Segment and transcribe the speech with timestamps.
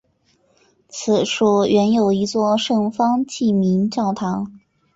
[0.89, 3.51] 此处原有一座圣方济
[3.83, 4.51] 各教堂。